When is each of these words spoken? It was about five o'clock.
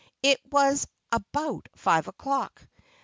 It 0.23 0.41
was 0.51 0.87
about 1.11 1.69
five 1.75 2.07
o'clock. 2.07 2.67